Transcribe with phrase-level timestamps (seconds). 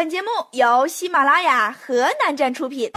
[0.00, 2.90] 本节目由喜马拉雅河南站出品。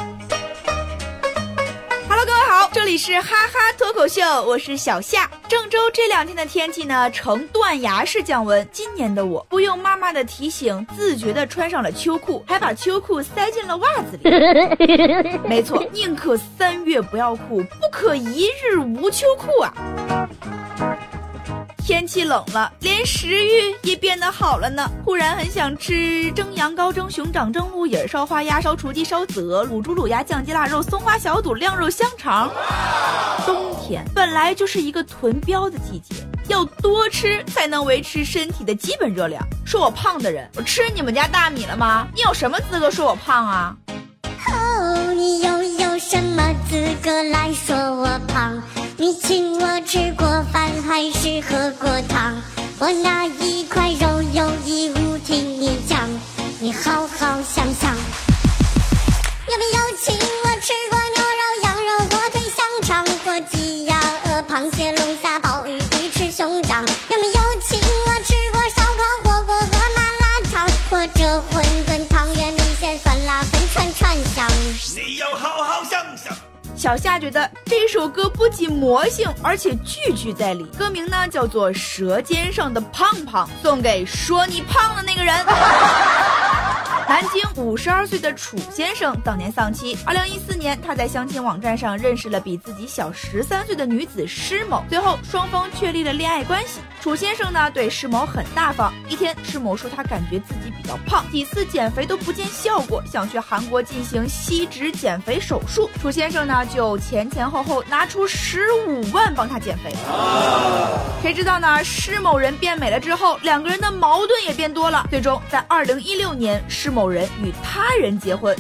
[2.08, 5.30] Hello，各位好，这里是哈哈脱口秀，我是小夏。
[5.50, 8.66] 郑州这两天的天气呢，呈断崖式降温。
[8.72, 15.38] 今年的我不用妈妈的提醒，自觉地穿上了秋裤，还把秋裤塞进了袜子里。
[15.46, 19.74] 没错，宁可三月不要裤，不可一日无秋裤啊。
[21.86, 24.90] 天气冷了，连食欲也变得好了呢。
[25.04, 32.50] 忽然很想吃蒸羊羔、蒸熊掌、蒸鹿眼、烧花鸭、烧雏鸡、烧子鹅、卤猪、卤鸭、酱鸡、腊肉、松花小肚、晾肉香肠。
[33.46, 36.16] 冬天本来就是一个囤膘的季节，
[36.48, 39.46] 要多吃才能维持身体的基本热量。
[39.66, 42.08] 说我胖的人，我吃你们家大米了吗？
[42.16, 43.76] 你有什么资格说我胖啊？
[44.48, 48.64] 哦，你又有什么资格来说我胖？
[48.96, 50.63] 你请我吃过饭
[51.50, 52.36] 喝过汤？
[52.80, 56.10] 我那一块肉有义务听你讲，
[56.60, 57.96] 你好好想想。
[59.48, 66.84] 有没有请我吃过牛肉、羊肉、火腿、香肠、火鸡、鸭、鹅、螃蟹、龙虾、鲍鱼、鱼翅、熊掌？
[67.10, 74.50] 有没有请我吃过烧烤、火锅和麻辣烫，或者馄饨、汤圆、米线、酸辣粉、串串香？
[74.96, 76.36] 你要好好想想。
[76.84, 80.66] 小夏觉得这首歌不仅魔性，而且句句在理。
[80.78, 85.34] 歌名呢叫做《舌尖上的胖胖》，送给说你胖的那个人。
[87.08, 89.98] 南京五十二岁的楚先生当年丧妻。
[90.06, 96.82] 二零一四年，他在相亲网站上认识了比自己小十三岁的女子施某，最后双方确立了恋爱关系。
[97.04, 98.94] 楚先生呢对施某很大方。
[99.10, 105.90] 一天，施某说他感觉自己比较胖，几次减肥都不见效果，想去韩国进行吸脂减肥手术。
[106.02, 109.94] 楚先生呢就前前后后拿出十五万帮他减肥。
[111.22, 111.84] 谁知道呢？
[111.84, 115.06] 施某人变美了之后，两个人的矛盾也变多了。
[115.10, 118.56] 最终在二零一六年，施某人与他人结婚。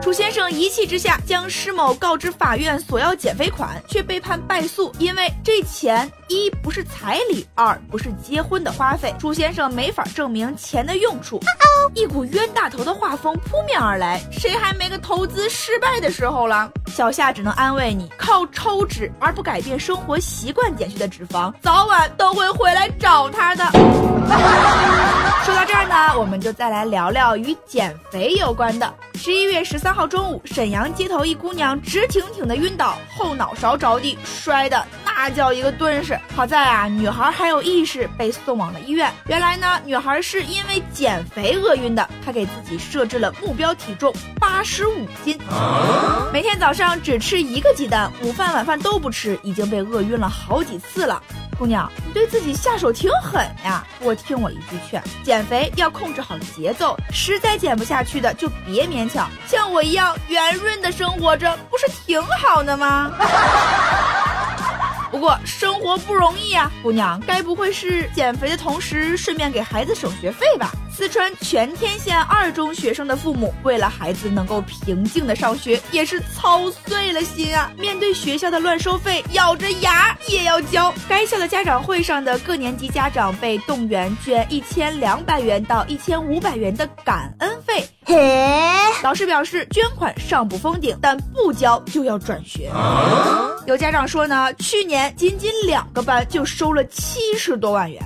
[0.00, 11.38] 楚先生一气之下将施某告知法院索要减肥款，却被判败诉，因为这钱一不是彩礼，二不是结婚的花费，楚先生没法证明钱的用处。
[11.94, 16.70] 一股冤大头的画风扑面而来，谁还没个投资失败的时候了？
[16.86, 23.64] 小夏只能安慰你，靠抽脂而不改变生活习惯减去的脂肪，早晚都会回来找他的。
[25.44, 28.92] 说到这儿呢，我们就再来聊聊与减肥有关的。
[29.22, 34.82] 十一月十三号中午，沈阳街头一姑娘直挺挺的晕倒，后脑勺着地，摔的
[35.22, 36.18] 那叫一个顿时。
[36.34, 39.12] 好在啊，女孩还有意识，被送往了医院。
[39.26, 45.38] 原来呢，女孩是因为减肥饿晕的，她给自己设置了目标体重八十五斤，
[46.32, 51.22] 每天早上只吃一个鸡蛋，午饭晚饭都不吃，已经被饿晕了好几次了。
[51.58, 53.86] 姑娘，你对自己下手挺狠呀！
[54.00, 63.12] 我听我一句劝，减肥要控制好节奏，实在减不下去的就别勉强，像我一样圆润的生活着，不是挺好的吗？
[65.10, 70.70] 不过生活不容易啊，姑娘，该不会是减肥的同时顺便给孩子省学费吧？
[70.92, 77.72] 四川全天县二中学生的父母为了孩子能够平静的上学，也是操碎了心啊！
[77.78, 80.92] 面对学校的乱收费，咬着牙也要交。
[81.08, 87.84] 该校的家长会上的各年级家长被动员捐一千两百元到一千五百元的感恩费。
[88.04, 88.16] 嘿，
[89.02, 92.70] 老师表示捐款上不封顶，但不交就要转学。
[93.70, 98.02] 有家长说呢，去年仅仅两个班就收了七十多万元。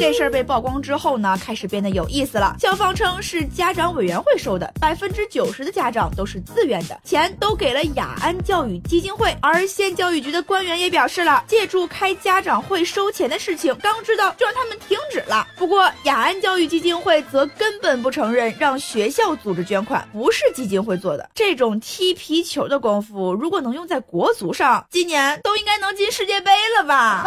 [0.00, 2.56] 这事儿被曝光之后呢，开始变得有意思了。
[2.58, 9.36] 校方称是家长委员会收的，百分之九十的家长都是自愿的，钱都给了雅安教育基金会。
[9.42, 15.46] 而县教育局的官员也表示了，借助开家长会收钱的事情，刚知道就让他们停止了。
[15.54, 21.28] 不过雅安教育基金会则根本不承认让学校组织捐款，不是基金会做的。
[21.34, 27.26] 这种踢皮球的功夫，如果能用在国足上，今年都应该能进世界杯了吧？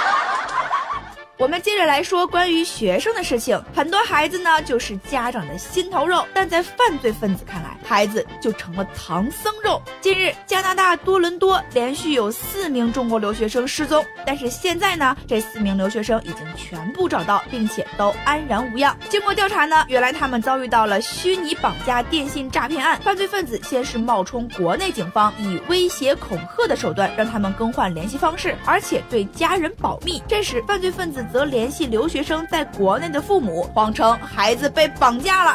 [1.38, 3.62] 我们接着来说关于学生的事情。
[3.74, 9.80] 很多孩子呢，就是家长的心头肉，但在犯罪分子看来，孩子就成了唐僧肉。
[10.00, 18.96] 近日，加拿大多伦多连续有四名中国留学生失踪，但是现在呢，这四名留学生已经全部找到，并且都安然无恙。
[19.08, 30.22] 经过调查呢，原来他们遭遇到了虚拟绑架电信诈骗案，犯罪分子先是冒充国内警方，以威胁恐吓的手段让他们更换联系方式，而且对家人保密。
[30.26, 31.16] 这时，犯罪分子。
[31.32, 35.54] 则联系留学生在国内的父母，谎称孩子被绑架了。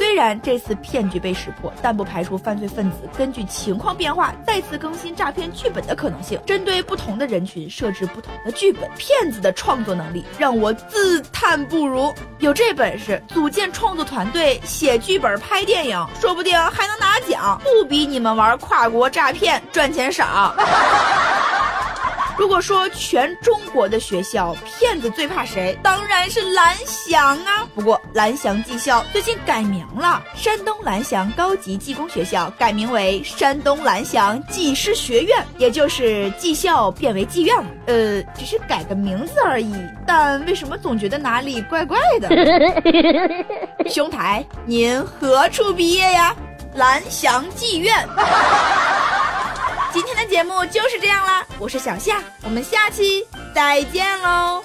[0.00, 6.40] 虽然这次骗局被识破，但不排除犯罪分子根据情况变化再次更新诈骗剧本的可能性。
[6.46, 12.10] 针对不同的人群设置不同的剧本，骗子的创作能力让我自叹不如。
[12.38, 20.56] 有这本事，组建创作团队写剧本、拍电影，说不定还能拿奖，不比你们玩跨国诈骗赚钱少。
[22.40, 27.68] 如果说全中国的学校骗子最怕谁，当然是蓝翔啊。
[27.74, 37.66] 不过蓝翔技校最近改名了，山东蓝翔高级技工学校改名为山东蓝翔技师学院，也就是技校变为技院了。
[37.84, 39.74] 呃，只是改个名字而已，
[40.06, 42.30] 但为什么总觉得哪里怪怪的？
[43.86, 46.34] 兄台，您何处毕业呀？
[46.74, 47.94] 蓝翔技院。
[50.20, 54.62] 天节目就是这样啦，我是小夏，我们下期再见喽。